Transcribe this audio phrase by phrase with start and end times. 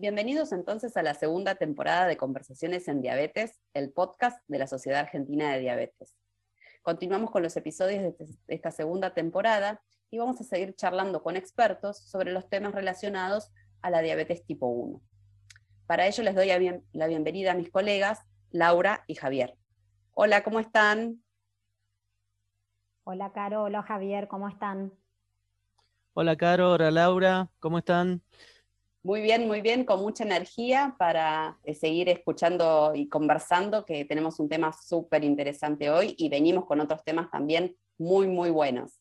[0.00, 5.00] Bienvenidos entonces a la segunda temporada de Conversaciones en Diabetes, el podcast de la Sociedad
[5.00, 6.14] Argentina de Diabetes.
[6.82, 11.34] Continuamos con los episodios de este, esta segunda temporada y vamos a seguir charlando con
[11.34, 13.50] expertos sobre los temas relacionados
[13.82, 15.02] a la diabetes tipo 1.
[15.88, 16.46] Para ello les doy
[16.92, 18.20] la bienvenida a mis colegas
[18.52, 19.56] Laura y Javier.
[20.14, 21.24] Hola, ¿cómo están?
[23.02, 23.64] Hola, Caro.
[23.64, 24.28] Hola, Javier.
[24.28, 24.92] ¿Cómo están?
[26.14, 26.74] Hola, Caro.
[26.74, 27.48] Hola, Laura.
[27.58, 28.22] ¿Cómo están?
[29.08, 34.38] Muy bien, muy bien, con mucha energía para eh, seguir escuchando y conversando, que tenemos
[34.38, 39.00] un tema súper interesante hoy y venimos con otros temas también muy, muy buenos.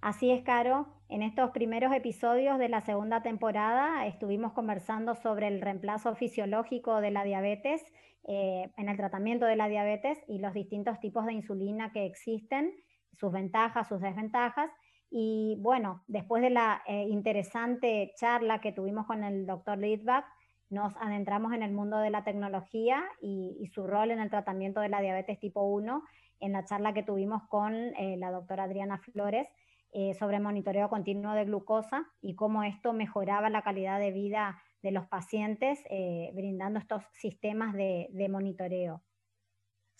[0.00, 0.86] Así es, Caro.
[1.10, 7.10] En estos primeros episodios de la segunda temporada estuvimos conversando sobre el reemplazo fisiológico de
[7.10, 7.84] la diabetes
[8.26, 12.72] eh, en el tratamiento de la diabetes y los distintos tipos de insulina que existen,
[13.20, 14.70] sus ventajas, sus desventajas.
[15.14, 20.24] Y bueno, después de la eh, interesante charla que tuvimos con el doctor Lidbach,
[20.70, 24.88] nos adentramos en el mundo de la tecnología y, su rol en el tratamiento de
[24.88, 26.02] la diabetes tipo 1
[26.40, 29.46] en la charla que tuvimos con eh, la doctora Adriana Flores
[29.92, 34.92] eh, sobre monitoreo continuo de glucosa y cómo esto mejoraba la calidad de vida de
[34.92, 35.78] los pacientes
[36.32, 39.02] brindando estos sistemas de monitoreo.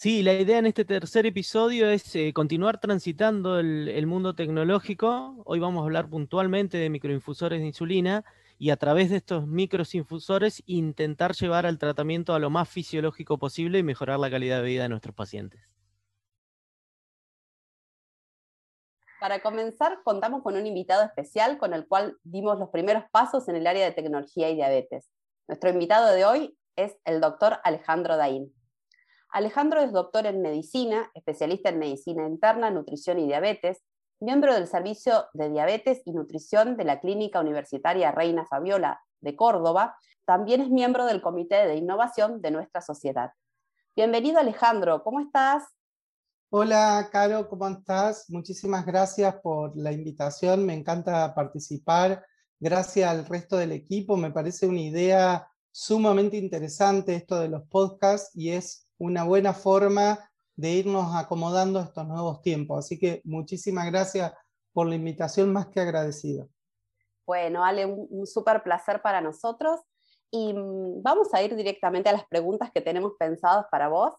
[0.02, 5.40] Sí, la idea en este tercer episodio es eh, continuar transitando el, mundo tecnológico.
[5.46, 8.24] Hoy vamos a hablar puntualmente de microinfusores de insulina
[8.58, 13.78] y a través de estos microinfusores intentar llevar al tratamiento a lo más fisiológico posible
[13.78, 15.60] y mejorar la calidad de vida de nuestros pacientes.
[19.20, 23.54] Para comenzar, contamos con un invitado especial con el cual dimos los primeros pasos en
[23.54, 25.08] el área de tecnología y diabetes.
[25.46, 28.52] Nuestro invitado de hoy es el doctor Alejandro Daín.
[29.32, 33.82] Alejandro es doctor en medicina, especialista en medicina interna, nutrición y diabetes,
[34.20, 39.96] miembro del Servicio de Diabetes y Nutrición de la Clínica Universitaria Reina Fabiola de Córdoba.
[40.26, 43.32] También es miembro del Comité de Innovación de nuestra sociedad.
[43.96, 45.64] Bienvenido Alejandro, ¿cómo estás?
[46.50, 48.28] Hola, Caro, ¿cómo estás?
[48.28, 52.22] Muchísimas gracias por la invitación, me encanta participar.
[52.60, 58.30] Gracias al resto del equipo, me parece una idea sumamente interesante esto de los podcasts
[58.34, 62.78] y es una buena forma de irnos acomodando estos nuevos tiempos.
[62.78, 64.32] Así que muchísimas gracias
[64.72, 66.48] por la invitación, más que agradecido.
[67.26, 69.80] Bueno, Ale, un, súper placer para nosotros.
[70.30, 74.14] Y mm, vamos a ir directamente a las preguntas que tenemos pensadas para vos.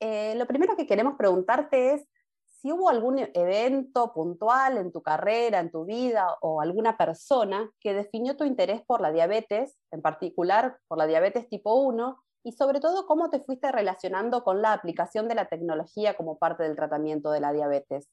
[0.00, 2.08] Eh, lo primero que queremos preguntarte es
[2.44, 7.94] si hubo algún evento puntual en tu carrera, en tu vida o alguna persona que
[7.94, 12.80] definió tu interés por la diabetes, en particular por la diabetes tipo 1, y sobre
[12.80, 17.30] todo cómo te fuiste relacionando con la aplicación de la tecnología como parte del tratamiento
[17.30, 18.08] de la diabetes.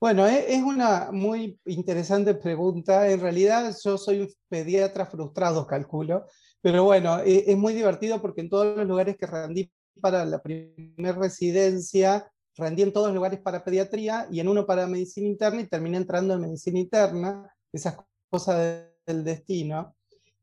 [0.00, 3.08] Bueno, e-, es una muy interesante pregunta.
[3.08, 6.26] En realidad yo soy un pediatra frustrado, calculo,
[6.60, 9.70] pero bueno, e-, es muy divertido porque en todos los lugares que rendí
[10.00, 14.86] para la primera residencia, rendí en todos los lugares para pediatría y en uno para
[14.86, 17.96] medicina interna y terminé entrando en medicina interna, esas
[18.28, 19.94] cosas del destino.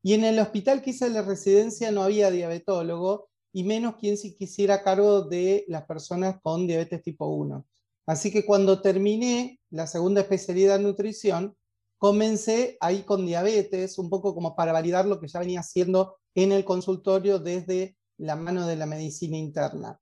[0.01, 4.35] Y en el hospital que hice la residencia no había diabetólogo y menos quien se
[4.35, 7.65] quisiera cargo de las personas con diabetes tipo 1.
[8.05, 11.55] Así que cuando terminé la segunda especialidad en nutrición,
[11.97, 16.51] comencé ahí con diabetes, un poco como para validar lo que ya venía haciendo en
[16.51, 19.99] el consultorio desde la mano de la medicina interna.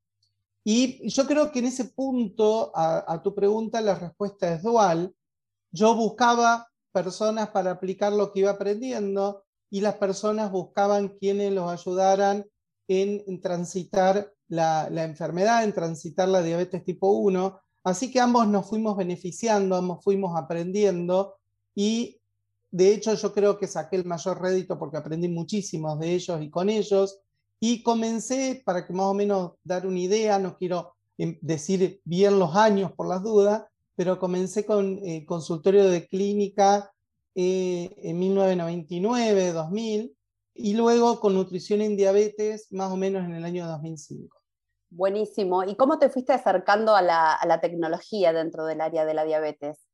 [0.64, 5.16] Y yo creo que en ese punto, a, a tu pregunta, la respuesta es dual.
[5.72, 11.70] Yo buscaba personas para aplicar lo que iba aprendiendo, y las personas buscaban quienes los
[11.70, 12.46] ayudaran
[12.88, 17.60] en, transitar la, enfermedad, en transitar la diabetes tipo 1.
[17.84, 21.36] Así que ambos nos fuimos beneficiando, ambos fuimos aprendiendo
[21.76, 22.20] y
[22.72, 26.50] de hecho yo creo que saqué el mayor rédito porque aprendí muchísimos de ellos y
[26.50, 27.22] con ellos
[27.60, 32.40] y comencé, para que más o menos dar una idea, no quiero em, decir bien
[32.40, 33.64] los años por las dudas,
[33.96, 36.92] pero comencé con eh, consultorio de clínica
[37.40, 40.18] eh, en 1999, 2000,
[40.56, 44.36] y luego con nutrición en diabetes más o menos en el año 2005.
[44.90, 45.64] Buenísimo.
[45.64, 49.88] ¿Y cómo te fuiste acercando a la, tecnología dentro del área de la diabetes?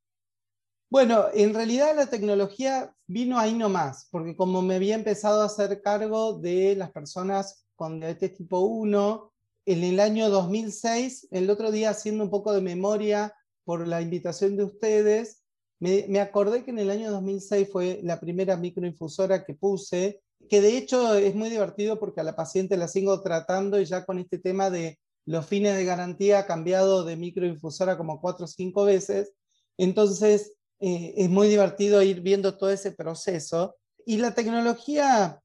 [0.88, 5.82] Bueno, en realidad la tecnología vino ahí nomás, porque como me había empezado a hacer
[5.82, 9.32] cargo de las personas con diabetes tipo 1,
[9.66, 14.56] en el año 2006, el otro día haciendo un poco de memoria por la invitación
[14.56, 15.43] de ustedes,
[15.84, 20.62] me, me, acordé que en el año 2006 fue la primera microinfusora que puse, que
[20.62, 24.18] de hecho es muy divertido porque a la paciente la sigo tratando y ya con
[24.18, 28.86] este tema de los fines de garantía ha cambiado de microinfusora como cuatro o cinco
[28.86, 29.34] veces.
[29.76, 33.76] Entonces eh, es muy divertido ir viendo todo ese proceso.
[34.06, 35.38] Y la tecnología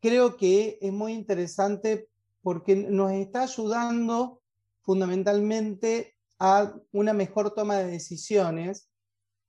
[0.00, 2.08] creo que es muy interesante
[2.40, 4.40] porque nos está ayudando
[4.80, 8.88] fundamentalmente a una mejor toma de decisiones,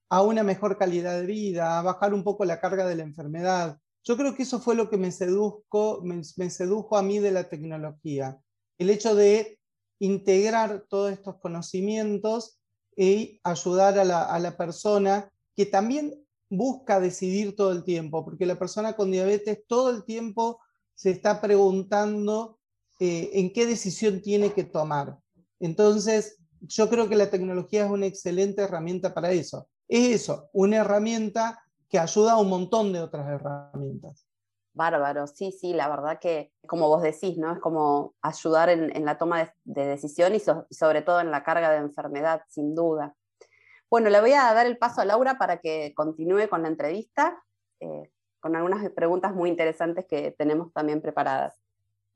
[0.10, 3.78] a una mejor calidad de vida, a bajar un poco la carga de la enfermedad.
[4.04, 7.50] Yo creo que eso fue lo que me, sedujo, me, sedujo a mí de la
[7.50, 8.40] tecnología.
[8.78, 9.60] El hecho de
[10.00, 12.60] integrar todos estos conocimientos
[12.96, 16.14] y ayudar a la, a la persona que también
[16.50, 20.60] busca decidir todo el tiempo, porque la persona con diabetes todo el tiempo
[20.94, 22.58] se está preguntando
[23.00, 25.20] eh, en qué decisión tiene que tomar.
[25.60, 29.70] Entonces, yo creo que la tecnología es una excelente herramienta para eso.
[29.88, 34.28] Es eso, una herramienta que ayuda a un montón de otras herramientas.
[34.74, 37.52] Bárbaro, sí, sí, la verdad que, como vos decís, ¿no?
[37.52, 41.72] Es como ayudar en, la toma de, de decisiones y, sobre todo en la carga
[41.72, 43.16] de enfermedad, sin duda.
[43.90, 47.42] Bueno, le voy a dar el paso a Laura para que continúe con la entrevista,
[47.80, 51.60] eh, con algunas preguntas muy interesantes que tenemos también preparadas.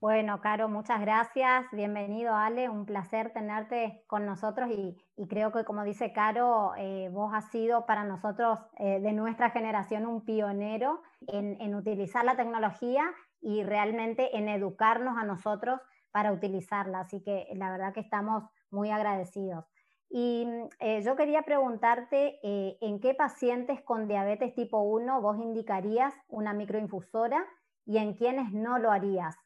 [0.01, 1.67] Bueno, Caro, muchas gracias.
[1.71, 2.69] Bienvenido, Ale.
[2.69, 7.85] Un placer tenerte con nosotros y, creo que, como dice Caro, eh, vos has sido
[7.85, 13.03] para nosotros eh, de nuestra generación un pionero en, utilizar la tecnología
[13.41, 17.01] y realmente en educarnos a nosotros para utilizarla.
[17.01, 19.65] Así que la verdad que estamos muy agradecidos.
[20.09, 20.47] Y
[20.79, 27.45] eh, yo quería preguntarte en qué pacientes con diabetes tipo 1 vos indicarías una microinfusora
[27.85, 29.37] y en quiénes no lo harías.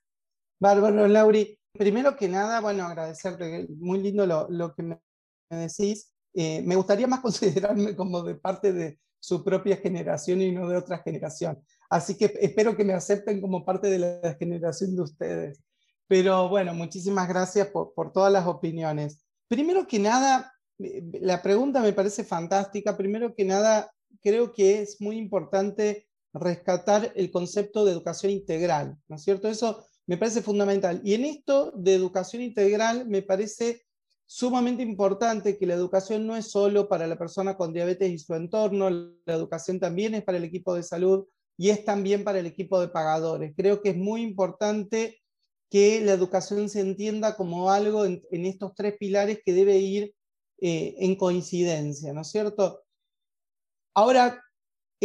[0.65, 1.59] Bárbaro, Lauri.
[1.73, 4.99] Primero que nada, bueno, agradecerte, muy lindo lo, que me,
[5.51, 6.11] decís.
[6.33, 10.77] Eh, me gustaría más considerarme como de parte de su propia generación y no de
[10.77, 11.61] otra generación.
[11.87, 15.63] Así que espero que me acepten como parte de la generación de ustedes.
[16.07, 19.23] Pero bueno, muchísimas gracias por, por todas las opiniones.
[19.47, 22.97] Primero que nada, eh, la pregunta me parece fantástica.
[22.97, 29.15] Primero que nada, creo que es muy importante rescatar el concepto de educación integral, ¿no
[29.15, 29.47] es cierto?
[29.47, 31.01] Eso me parece fundamental.
[31.03, 33.85] Y en esto de educación integral me parece
[34.25, 38.33] sumamente importante que la educación no es solo para la persona con diabetes y su
[38.33, 41.25] entorno, la educación también es para el equipo de salud
[41.57, 43.53] y es también para el equipo de pagadores.
[43.55, 45.21] Creo que es muy importante
[45.69, 50.13] que la educación se entienda como algo en, estos tres pilares que debe ir
[50.61, 52.83] eh, en coincidencia, ¿no es cierto?
[53.93, 54.41] Ahora,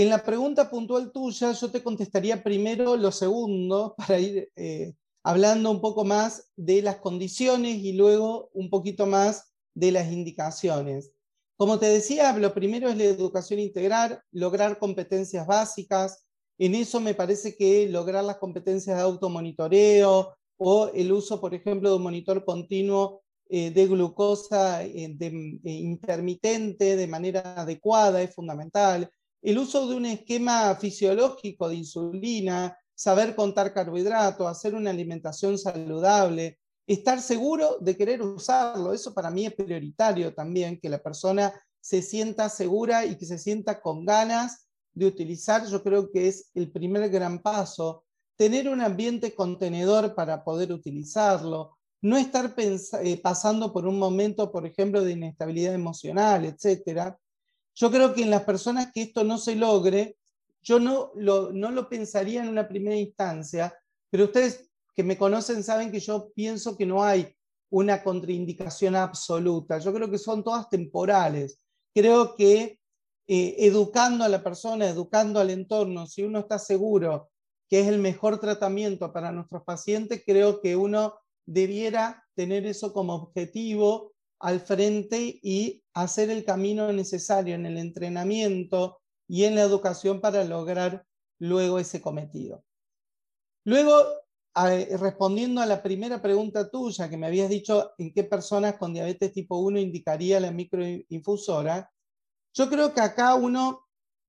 [0.02, 5.70] en la pregunta puntual tuya, yo te contestaría primero lo segundo para ir eh, hablando
[5.70, 11.12] un poco más de las condiciones y luego un poquito más de las indicaciones.
[11.56, 16.24] Como te decía, lo primero es la educación integral, lograr competencias básicas.
[16.58, 21.90] En eso me parece que lograr las competencias de automonitoreo o el uso, por ejemplo,
[21.90, 25.16] de un monitor continuo eh, de glucosa eh,
[25.64, 29.10] intermitente de manera adecuada es fundamental
[29.42, 36.58] el uso de un esquema fisiológico de insulina, saber contar carbohidratos, hacer una alimentación saludable,
[36.86, 38.92] estar seguro de querer usarlo.
[38.92, 43.38] Eso para mí es prioritario también, que la persona se sienta segura y que se
[43.38, 45.66] sienta con ganas de utilizar.
[45.66, 48.04] Yo creo que es el primer gran paso.
[48.36, 54.66] Tener un ambiente contenedor para poder utilizarlo, no estar eh, pasando por un momento, por
[54.66, 57.18] ejemplo, de inestabilidad emocional, etcétera,
[57.74, 60.16] yo creo que en las personas que esto no se logre,
[60.62, 63.74] yo no lo, no lo pensaría en una primera instancia,
[64.10, 67.34] pero ustedes que me conocen saben que yo pienso que no hay
[67.70, 69.78] una contraindicación absoluta.
[69.78, 71.60] Yo creo que son todas temporales.
[71.94, 72.80] Creo que
[73.26, 77.30] eh, educando a la persona, educando al entorno, si uno está seguro
[77.68, 81.14] que es el mejor tratamiento para nuestros pacientes, creo que uno
[81.46, 89.00] debiera tener eso como objetivo al frente y hacer el camino necesario en el entrenamiento
[89.28, 91.06] y en la educación para lograr
[91.38, 92.64] luego ese cometido.
[93.64, 93.94] Luego,
[94.98, 99.32] respondiendo a la primera pregunta tuya, que me habías dicho en qué personas con diabetes
[99.32, 101.92] tipo 1 indicaría la microinfusora,
[102.54, 103.86] yo creo que acá uno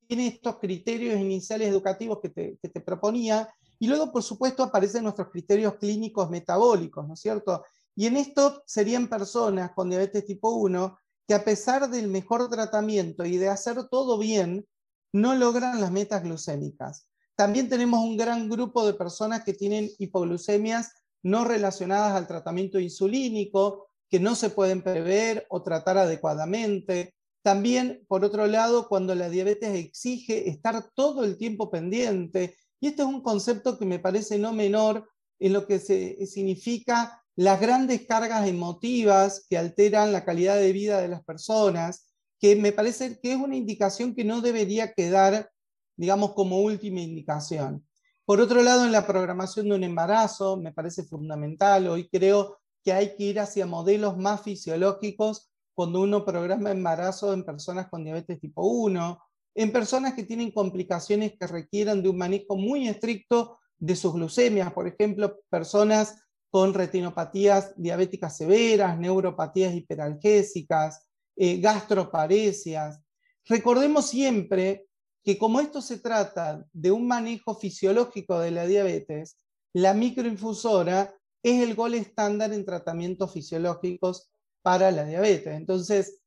[0.07, 3.49] tiene estos criterios iniciales educativos que te, que te proponía,
[3.79, 7.63] y luego, por supuesto, aparecen nuestros criterios clínicos metabólicos, ¿no es cierto?
[7.95, 13.25] Y en esto serían personas con diabetes tipo 1 que a pesar del mejor tratamiento
[13.25, 14.67] y de hacer todo bien,
[15.13, 17.07] no logran las metas glucémicas.
[17.35, 20.91] También tenemos un gran grupo de personas que tienen hipoglucemias
[21.23, 27.15] no relacionadas al tratamiento insulínico, que no se pueden prever o tratar adecuadamente.
[27.43, 33.03] También, por otro lado, cuando la diabetes exige estar todo el tiempo pendiente, y este
[33.03, 35.07] es un concepto que me parece no menor
[35.39, 41.01] en lo que se, significa las grandes cargas emotivas que alteran la calidad de vida
[41.01, 45.51] de las personas, que me parece que es una indicación que no debería quedar,
[45.95, 47.85] digamos, como última indicación.
[48.25, 51.87] Por otro lado, en la programación de un embarazo, me parece fundamental.
[51.87, 57.43] Hoy creo que hay que ir hacia modelos más fisiológicos cuando uno programa embarazo en
[57.43, 59.19] personas con diabetes tipo 1,
[59.55, 64.71] en personas que tienen complicaciones que requieran de un manejo muy estricto de sus glucemias,
[64.73, 73.01] por ejemplo, personas con retinopatías diabéticas severas, neuropatías hiperalgésicas, eh, gastroparesias.
[73.45, 74.85] Recordemos siempre
[75.23, 79.37] que como esto se trata de un manejo fisiológico de la diabetes,
[79.73, 84.29] la microinfusora es el gol estándar en tratamientos fisiológicos
[84.61, 85.55] para la diabetes.
[85.55, 86.21] Entonces,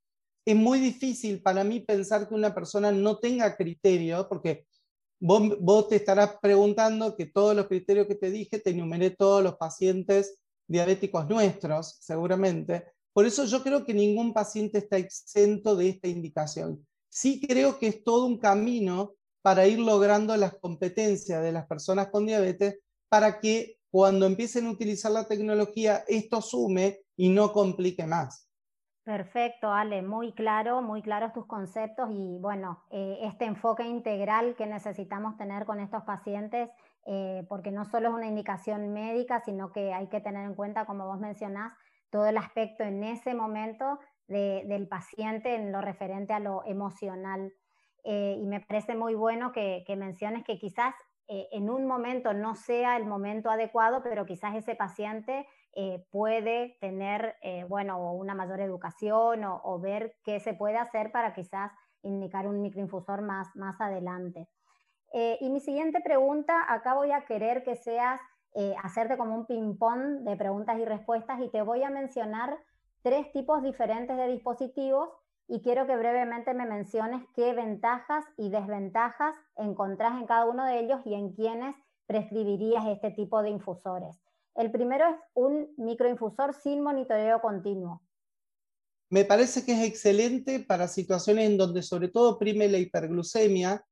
[0.46, 4.66] es muy difícil para mí pensar que una persona no tenga criterio, porque
[5.24, 9.56] vos, te estarás preguntando que todos los criterios que te dije, te enumeré todos los
[9.56, 10.38] pacientes
[10.68, 12.84] diabéticos nuestros, seguramente.
[13.12, 16.86] Por eso yo creo que ningún paciente está exento de esta indicación.
[17.08, 22.08] Sí creo que es todo un camino para ir logrando las competencias de las personas
[22.08, 28.04] con diabetes para que cuando empiecen a utilizar la tecnología esto sume y no complique
[28.04, 28.48] más.
[29.04, 34.66] Perfecto, Ale, muy claro, muy claros tus conceptos y bueno, eh, este enfoque integral que
[34.66, 36.70] necesitamos tener con estos pacientes,
[37.04, 40.86] eh, porque no solo es una indicación médica, sino que hay que tener en cuenta,
[40.86, 41.74] como vos mencionás,
[42.08, 47.52] todo el aspecto en ese momento del paciente en lo referente a lo emocional.
[48.04, 50.94] Eh, y me parece muy bueno que, menciones que quizás
[51.26, 55.46] en un momento no sea el momento adecuado, pero quizás ese paciente
[55.76, 57.36] eh, puede tener,
[57.68, 63.22] bueno, una mayor educación o, ver qué se puede hacer para quizás indicar un microinfusor
[63.22, 64.48] más, más adelante.
[65.12, 68.20] y mi siguiente pregunta, acá voy a querer que seas,
[68.82, 72.56] hacerte como un ping-pong de preguntas y respuestas y te voy a mencionar
[73.02, 75.10] tres tipos diferentes de dispositivos
[75.46, 80.80] y quiero que brevemente me menciones qué ventajas y desventajas encontrás en cada uno de
[80.80, 81.76] ellos y en quiénes
[82.06, 84.23] prescribirías este tipo de infusores.
[84.56, 88.02] El primero es un microinfusor sin monitoreo continuo.
[89.10, 93.84] Me parece que es excelente para situaciones en donde sobre todo prime la hiperglucemia,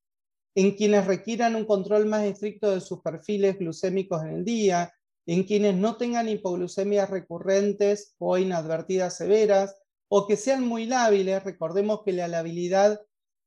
[0.54, 4.92] en quienes requieran un control más estricto de sus perfiles glucémicos en el día,
[5.26, 9.76] en quienes no tengan hipoglucemias recurrentes o inadvertidas severas,
[10.08, 11.44] o que sean muy lábiles.
[11.44, 13.00] Recordemos que la labilidad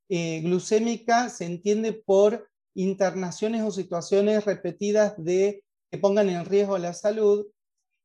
[0.10, 5.65] eh, glucémica se entiende por internaciones o situaciones repetidas de
[5.96, 7.48] que pongan en riesgo la salud.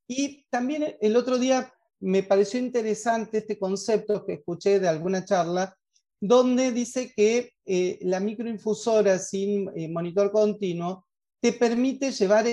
[0.09, 5.77] Y también el otro día me pareció interesante este concepto que escuché de alguna charla,
[6.21, 11.07] donde dice que eh, la microinfusora sin eh, monitor continuo
[11.41, 12.47] te permite llevar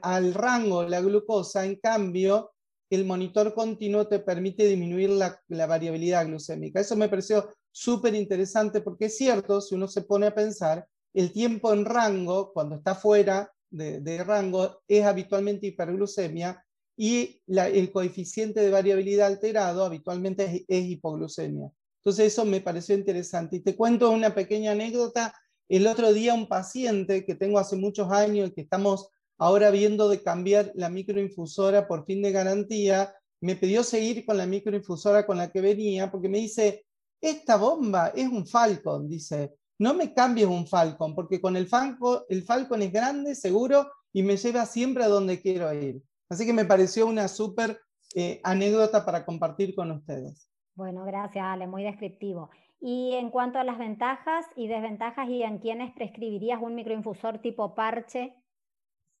[0.00, 2.52] al rango la glucosa, en cambio,
[2.88, 6.80] el monitor continuo te permite disminuir la, variabilidad glucémica.
[6.80, 11.32] Eso me pareció súper interesante porque es cierto, si uno se pone a pensar, el
[11.32, 16.64] tiempo en rango, cuando está fuera de, rango, es habitualmente hiperglucemia
[16.96, 21.70] y el coeficiente de variabilidad alterado habitualmente es, es hipoglucemia.
[22.02, 23.56] Entonces eso me pareció interesante.
[23.56, 25.32] Y te cuento una pequeña anécdota
[25.68, 30.08] el otro día un paciente que tengo hace muchos años y que estamos ahora viendo
[30.08, 35.36] de cambiar la microinfusora por fin de garantía, me pidió seguir con la microinfusora con
[35.36, 36.86] la que venía porque me dice,
[37.20, 42.20] esta bomba es un Falcon, dice, no me cambies un Falcon porque con el Falcon,
[42.28, 46.02] el Falcon es grande, seguro y me lleva siempre a donde quiero ir.
[46.28, 47.80] Así que me pareció una súper
[48.14, 50.50] eh, anécdota para compartir con ustedes.
[50.74, 52.50] Bueno, gracias Ale, muy descriptivo.
[52.80, 57.74] Y en cuanto a las ventajas y desventajas y en quiénes prescribirías un microinfusor tipo
[57.74, 58.34] parche.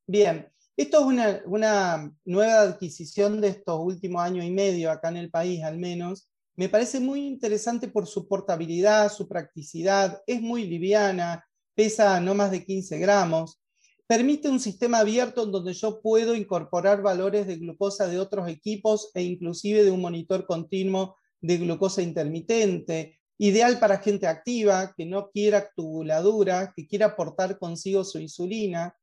[0.06, 5.16] Bien, esto es una, una, nueva adquisición de estos últimos años y medio acá en
[5.16, 6.30] el país al menos.
[6.58, 11.46] Me parece muy interesante por su portabilidad, su practicidad, es muy liviana,
[11.76, 13.60] pesa no más de 15 gramos,
[14.08, 19.12] permite un sistema abierto en donde yo puedo incorporar valores de glucosa de otros equipos
[19.14, 23.20] e inclusive de un monitor continuo de glucosa intermitente.
[23.38, 28.96] Ideal para gente activa, que no quiera tubuladura, que quiera portar consigo su insulina.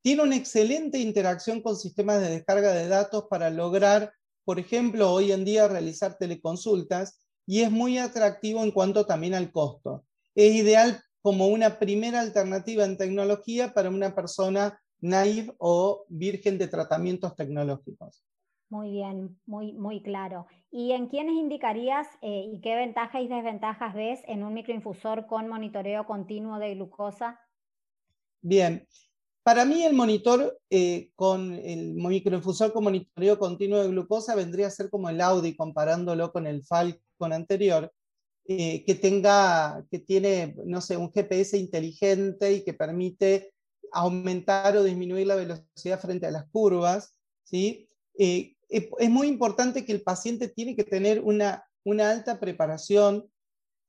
[0.00, 4.12] Tiene una excelente interacción con sistemas de descarga de datos para lograr,
[4.44, 9.50] por ejemplo, hoy en día realizar teleconsultas y es muy atractivo en cuanto también al
[9.50, 10.04] costo.
[10.34, 16.68] Es ideal como una primera alternativa en tecnología para una persona naive o virgen de
[16.68, 18.22] tratamientos tecnológicos.
[18.70, 20.46] Muy bien, muy, muy claro.
[20.70, 25.48] ¿Y en quiénes indicarías eh, y qué ventajas y desventajas ves en un microinfusor con
[25.48, 27.40] monitoreo continuo de glucosa?
[28.40, 28.86] Bien,
[29.44, 34.70] para mí el monitor eh, con el microinfusor con monitoreo continuo de glucosa vendría a
[34.70, 37.92] ser como el Audi comparándolo con el Falcon anterior,
[38.46, 43.52] eh, que tenga, que tiene, no sé, un GPS inteligente y que permite
[43.92, 47.86] aumentar o disminuir la velocidad frente a las curvas, ¿sí?
[48.18, 53.30] Eh, es muy importante que el paciente tiene que tener una, una alta preparación.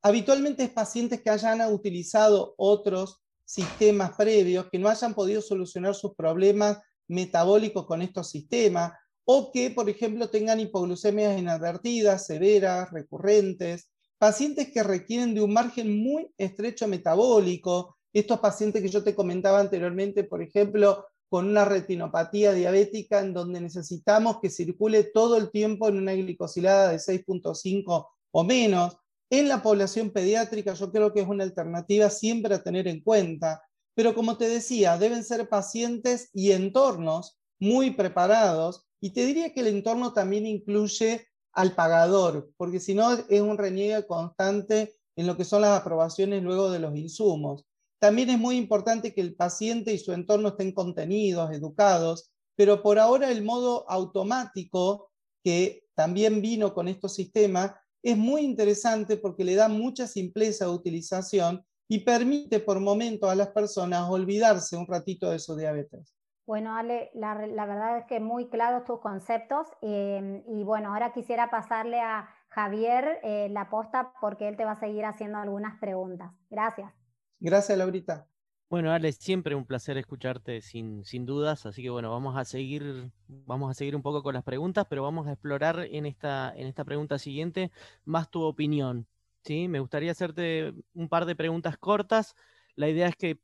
[0.01, 6.15] Habitualmente es pacientes que hayan utilizado otros sistemas previos, que no hayan podido solucionar sus
[6.15, 8.91] problemas metabólicos con estos sistemas,
[9.23, 15.97] o que, por ejemplo, tengan hipoglucemias inadvertidas, severas, recurrentes, pacientes que requieren de un margen
[15.97, 22.53] muy estrecho metabólico, estos pacientes que yo te comentaba anteriormente, por ejemplo, con una retinopatía
[22.53, 28.43] diabética en donde necesitamos que circule todo el tiempo en una glicosilada de 6.5 o
[28.43, 28.97] menos,
[29.29, 33.63] en la población pediátrica yo creo que es una alternativa siempre a tener en cuenta,
[33.95, 39.61] pero como te decía, deben ser pacientes y entornos muy preparados y te diría que
[39.61, 45.37] el entorno también incluye al pagador, porque si no es un reniegue constante en lo
[45.37, 47.63] que son las aprobaciones luego de los insumos.
[47.99, 52.99] También es muy importante que el paciente y su entorno estén contenidos, educados, pero por
[52.99, 55.11] ahora el modo automático
[55.43, 57.71] que también vino con estos sistemas
[58.05, 63.35] es muy interesante porque le da mucha simpleza de utilización y permite por momento a
[63.35, 66.15] las personas olvidarse un ratito de su diabetes.
[66.45, 71.49] Bueno, Ale, la, verdad es que muy claros tus conceptos em, y bueno, ahora quisiera
[71.49, 76.31] pasarle a Javier eh, la posta porque él te va a seguir haciendo algunas preguntas.
[76.51, 76.93] Gracias.
[77.39, 78.27] Gracias, Laurita.
[78.67, 83.11] Bueno, Ale, siempre un placer escucharte sin, sin dudas, así que bueno, vamos a seguir,
[83.27, 86.65] vamos a seguir un poco con las preguntas, pero vamos a explorar en esta, en
[86.67, 87.71] esta pregunta siguiente
[88.05, 89.07] más tu opinión.
[89.43, 89.67] ¿sí?
[89.67, 92.35] Me gustaría hacerte un par de preguntas cortas.
[92.75, 93.39] La idea es que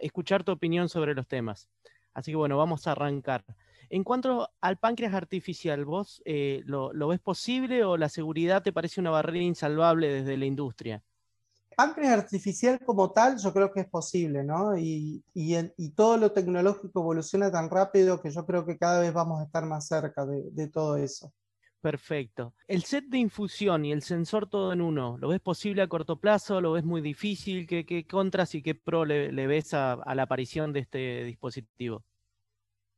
[0.00, 1.68] escuchar tu opinión sobre los temas.
[2.14, 3.44] Así que bueno, vamos a arrancar.
[3.90, 8.72] En cuanto al páncreas artificial, ¿vos eh, lo, lo ves posible o la seguridad te
[8.72, 11.04] parece una barrera insalvable desde la industria?
[11.74, 14.76] Páncreas artificial como tal, yo creo que es posible, ¿no?
[14.76, 15.22] Y,
[15.96, 19.66] todo lo tecnológico evoluciona tan rápido que yo creo que cada vez vamos a estar
[19.66, 21.32] más cerca de, todo eso.
[21.80, 22.54] Perfecto.
[22.68, 26.18] El set de infusión y el sensor todo en uno, ¿lo ves posible a corto
[26.18, 26.60] plazo?
[26.60, 27.66] ¿Lo ves muy difícil?
[27.66, 32.04] ¿Qué, contras y qué pro le, ves a, la aparición de este dispositivo?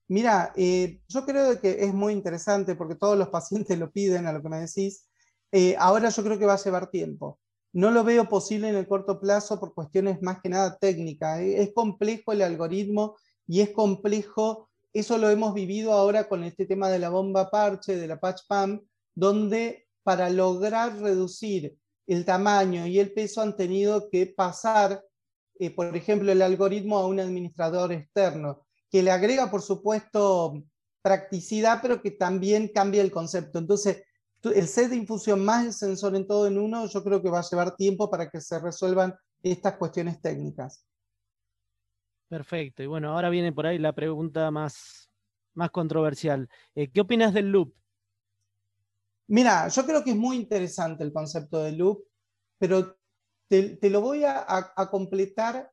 [0.08, 4.32] Mira, eh, yo creo que es muy interesante porque todos los pacientes lo piden a
[4.32, 5.08] lo que me decís.
[5.50, 7.38] Eh, ahora yo creo que va a llevar tiempo.
[7.74, 11.40] No lo veo posible en el corto plazo por cuestiones más que nada técnicas.
[11.40, 13.16] E, es complejo el algoritmo
[13.48, 17.96] y es complejo, eso lo hemos vivido ahora con este tema de la bomba parche,
[17.96, 24.08] de la patch pump, donde para lograr reducir el tamaño y el peso han tenido
[24.08, 25.02] que pasar,
[25.58, 30.62] eh, por ejemplo, el algoritmo a un administrador externo, que le agrega, por supuesto,
[31.02, 33.58] practicidad, pero que también cambia el concepto.
[33.58, 34.04] Entonces,
[34.50, 37.40] el set de infusión más el sensor en todo en uno, yo creo que va
[37.40, 40.84] a llevar tiempo para que se resuelvan estas cuestiones técnicas.
[42.28, 42.82] Perfecto.
[42.82, 45.10] Y bueno, ahora viene por ahí la pregunta más,
[45.54, 46.48] más controversial.
[46.74, 47.74] Eh, ¿Qué opinas del loop?
[49.28, 52.04] Mira, yo creo que es muy interesante el concepto del loop,
[52.58, 52.98] pero
[53.48, 54.46] te, lo voy a,
[54.90, 55.70] completar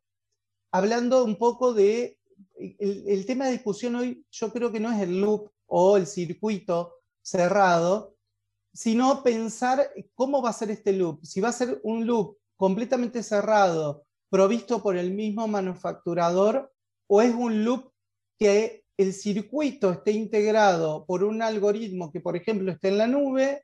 [0.72, 2.20] hablando un poco de
[2.58, 4.26] el, el, tema de discusión hoy.
[4.32, 8.16] Yo creo que no es el loop o el circuito cerrado,
[8.74, 11.24] sino pensar cómo va a ser este loop.
[11.24, 16.72] Si va a ser un loop completamente cerrado, provisto por el mismo manufacturador,
[17.08, 17.92] o es un loop
[18.40, 23.64] que el circuito esté integrado por un algoritmo que, por ejemplo, esté en la nube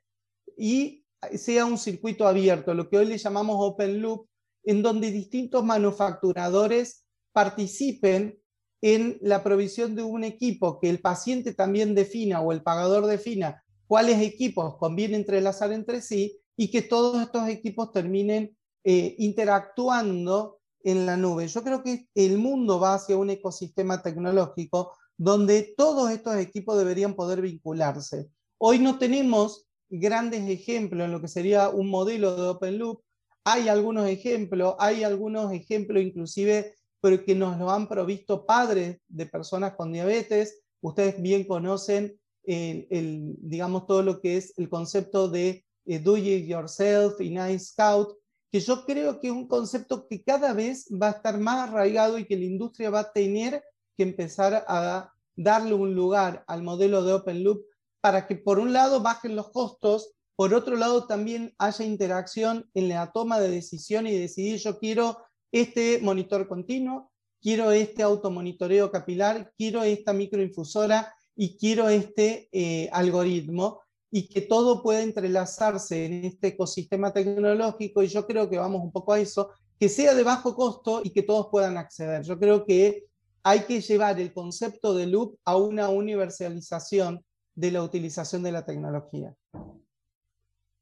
[0.56, 4.28] y sea un circuito abierto, lo que hoy le llamamos open loop,
[4.64, 8.38] en donde distintos manufacturadores participen
[8.82, 13.64] en la provisión de un equipo que el paciente también defina o el pagador defina
[13.88, 21.06] cuáles equipos conviene entrelazar entre sí y que todos estos equipos terminen eh, interactuando en
[21.06, 21.48] la nube.
[21.48, 27.14] Yo creo que el mundo va hacia un ecosistema tecnológico donde todos estos equipos deberían
[27.14, 28.28] poder vincularse.
[28.58, 33.00] Hoy no tenemos grandes ejemplos en lo que sería un modelo de Open Loop.
[33.42, 39.26] Hay algunos ejemplos, hay algunos ejemplos inclusive pero que nos lo han provisto padres de
[39.26, 40.62] personas con diabetes.
[40.80, 46.46] Ustedes bien conocen el, digamos, todo lo que es el concepto de eh, do it
[46.46, 48.16] yourself y nice scout,
[48.50, 52.18] que yo creo que es un concepto que cada vez va a estar más arraigado
[52.18, 53.62] y que la industria va a tener
[53.96, 57.64] que empezar a darle un lugar al modelo de Open Loop
[58.00, 62.88] para que por un lado bajen los costos, por otro lado también haya interacción en
[62.88, 65.18] la toma de decisión y decidir yo quiero
[65.52, 73.80] este monitor continuo, quiero este automonitoreo capilar, quiero esta microinfusora y quiero este eh, algoritmo
[74.10, 78.90] y que todo pueda entrelazarse en este ecosistema tecnológico y yo creo que vamos un
[78.90, 82.24] poco a eso, que sea de bajo costo y que todos puedan acceder.
[82.24, 83.04] Yo creo que
[83.44, 87.24] hay que llevar el concepto de loop a una universalización
[87.54, 89.32] de la utilización de la tecnología.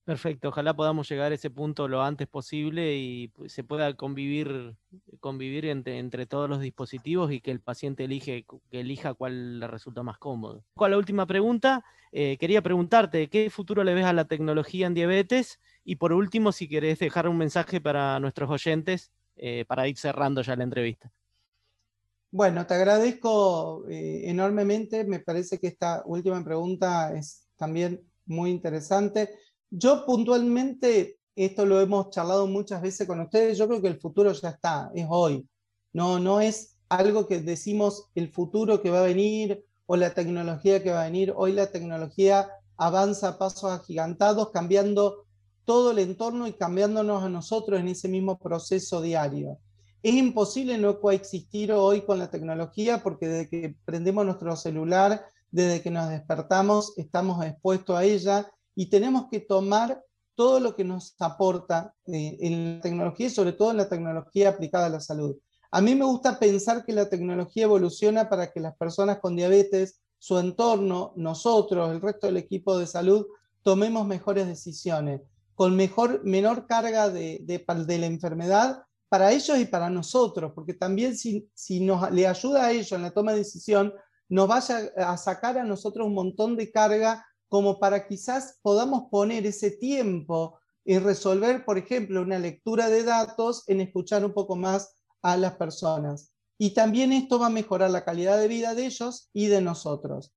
[0.06, 4.76] Perfecto, ojalá podamos llegar a ese punto lo antes posible y pues, se pueda convivir,
[5.20, 10.62] entre, todos los dispositivos y que el paciente que elija cuál le resulta más cómodo.
[10.76, 14.94] Con la última pregunta, eh, quería preguntarte, ¿qué futuro le ves a la tecnología en
[14.94, 15.58] diabetes?
[15.82, 20.40] Y por último, si querés dejar un mensaje para nuestros oyentes eh, para ir cerrando
[20.40, 21.10] ya la entrevista.
[22.30, 25.02] Bueno, te agradezco eh, enormemente.
[25.02, 29.30] Me parece que esta última pregunta es también muy interesante.
[29.70, 34.32] Yo puntualmente, esto lo hemos charlado muchas veces con ustedes, yo creo que el futuro
[34.32, 35.46] ya está, es hoy.
[35.92, 40.82] No, no es algo que decimos el futuro que va a venir o la tecnología
[40.82, 41.32] que va a venir.
[41.36, 45.24] Hoy la tecnología avanza a pasos agigantados, cambiando
[45.64, 49.58] todo el entorno y cambiándonos a nosotros en ese mismo proceso diario.
[50.02, 55.82] Es imposible no coexistir hoy con la tecnología porque desde que prendemos nuestro celular, desde
[55.82, 60.04] que nos despertamos, estamos expuestos a ella y tenemos que tomar
[60.36, 64.50] todo lo que nos aporta eh, en la tecnología y sobre todo en la tecnología
[64.50, 65.34] aplicada a la salud.
[65.72, 70.00] A mí me gusta pensar que la tecnología evoluciona para que las personas con diabetes,
[70.18, 73.26] su entorno, nosotros, el resto del equipo de salud,
[73.62, 75.22] tomemos mejores decisiones,
[75.54, 81.16] con mejor, menor carga de, de, la enfermedad para ellos y para nosotros, porque también
[81.16, 83.92] si, si nos le ayuda a ellos en la toma de decisión,
[84.28, 89.46] nos vaya a sacar a nosotros un montón de carga como para quizás podamos poner
[89.46, 94.94] ese tiempo y resolver, por ejemplo, una lectura de datos en escuchar un poco más
[95.22, 96.32] a las personas.
[96.58, 100.32] Y también esto va a mejorar la calidad de vida de ellos y de nosotros.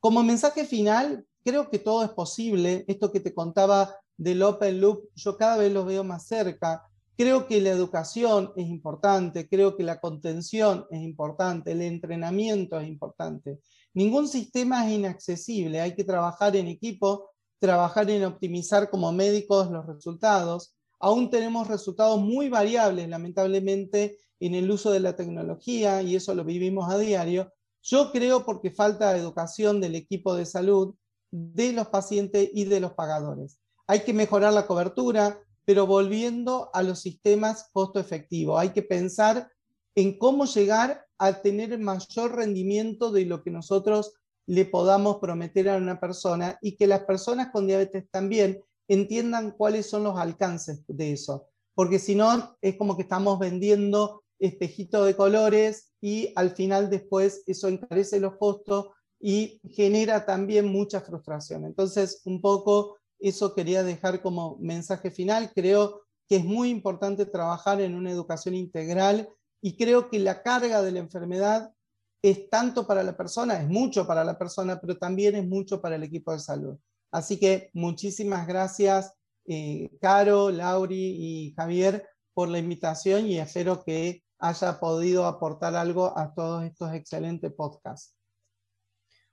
[0.00, 2.84] Como mensaje final, creo que todo es posible.
[2.88, 6.82] Esto que te contaba del Open Loop, yo cada vez lo veo más cerca.
[7.16, 12.88] Creo que la educación es importante, creo que la contención es importante, el entrenamiento es
[12.88, 13.60] importante.
[13.94, 19.86] Ningún sistema es inaccesible, hay que trabajar en equipo, trabajar en optimizar como médicos los
[19.86, 20.74] resultados.
[20.98, 26.44] Aún tenemos resultados muy variables, lamentablemente, en el uso de la tecnología y eso lo
[26.44, 27.52] vivimos a diario.
[27.82, 30.94] Yo creo porque falta educación del equipo de salud,
[31.30, 33.58] de los pacientes y de los pagadores.
[33.86, 38.58] Hay que mejorar la cobertura, pero volviendo a los sistemas costo efectivo.
[38.58, 39.50] Hay que pensar
[39.94, 44.14] en cómo llegar a tener mayor rendimiento de lo que nosotros
[44.46, 49.88] le podamos prometer a una persona y que las personas con diabetes también entiendan cuáles
[49.88, 51.46] son los alcances de eso.
[51.76, 57.44] Porque si no, es como que estamos vendiendo espejitos de colores y al final después
[57.46, 58.88] eso encarece los costos
[59.20, 61.64] y genera también mucha frustración.
[61.64, 65.52] Entonces, un poco eso quería dejar como mensaje final.
[65.54, 69.28] Creo que es muy importante trabajar en una educación integral
[69.62, 71.72] y creo que la carga de la enfermedad
[72.22, 75.96] es tanto para la persona, es mucho para la persona, pero también es mucho para
[75.96, 76.78] el equipo de salud.
[77.12, 79.14] Así que muchísimas gracias,
[79.46, 86.16] eh, Caro, Lauri y Javier, por la invitación y espero que haya podido aportar algo
[86.18, 88.16] a todos estos excelentes podcasts.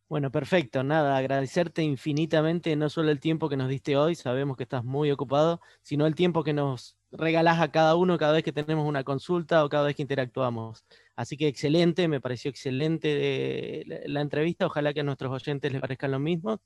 [0.09, 0.83] Bueno, perfecto.
[0.83, 5.11] Nada, agradecerte infinitamente no solo el tiempo que nos diste hoy, sabemos que estás muy
[5.11, 9.03] ocupado, sino el tiempo que nos regalás a cada uno cada vez que tenemos una
[9.03, 10.83] consulta o cada vez que interactuamos.
[11.15, 15.81] Así que excelente, me pareció excelente eh, la, entrevista, ojalá que a nuestros oyentes les
[15.81, 16.59] parezcan lo mismo.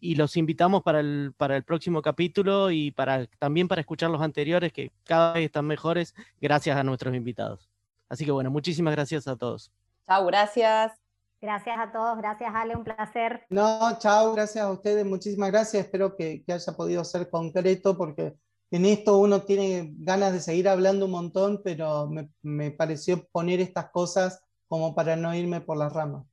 [0.00, 4.22] Y los invitamos para el, para el próximo capítulo y para, también para escuchar los
[4.22, 7.68] anteriores que cada vez están mejores gracias a nuestros invitados.
[8.08, 9.70] Así que bueno, muchísimas gracias a todos.
[10.06, 11.05] Chao, gracias.
[11.40, 13.44] Gracias a todos, gracias Ale, un placer.
[13.50, 15.84] No, chao, gracias a ustedes, muchísimas gracias.
[15.84, 18.34] Espero que, que haya podido ser concreto porque
[18.70, 22.10] en esto uno tiene ganas de seguir hablando un montón, pero
[22.42, 26.24] me, pareció poner estas cosas como para no irme por las ramas.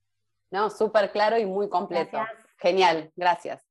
[0.49, 2.17] No, súper claro y muy completo.
[2.57, 3.61] Genial, gracias.